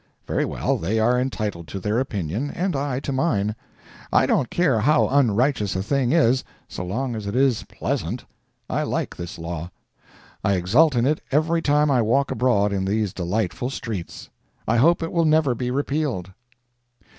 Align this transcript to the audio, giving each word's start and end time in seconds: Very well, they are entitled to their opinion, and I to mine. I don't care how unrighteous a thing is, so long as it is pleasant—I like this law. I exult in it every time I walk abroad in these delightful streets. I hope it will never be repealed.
Very 0.25 0.45
well, 0.45 0.79
they 0.79 0.97
are 0.99 1.19
entitled 1.21 1.67
to 1.67 1.79
their 1.79 1.99
opinion, 1.99 2.49
and 2.49 2.75
I 2.75 2.99
to 3.01 3.11
mine. 3.11 3.55
I 4.11 4.25
don't 4.25 4.49
care 4.49 4.79
how 4.79 5.07
unrighteous 5.07 5.75
a 5.75 5.83
thing 5.83 6.11
is, 6.11 6.43
so 6.67 6.83
long 6.83 7.15
as 7.15 7.27
it 7.27 7.35
is 7.35 7.61
pleasant—I 7.69 8.81
like 8.81 9.15
this 9.15 9.37
law. 9.37 9.69
I 10.43 10.53
exult 10.53 10.95
in 10.95 11.05
it 11.05 11.21
every 11.31 11.61
time 11.61 11.91
I 11.91 12.01
walk 12.01 12.31
abroad 12.31 12.73
in 12.73 12.85
these 12.85 13.13
delightful 13.13 13.69
streets. 13.69 14.31
I 14.67 14.77
hope 14.77 15.03
it 15.03 15.11
will 15.11 15.23
never 15.25 15.53
be 15.53 15.69
repealed. 15.69 16.33